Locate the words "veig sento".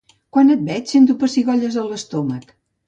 0.69-1.19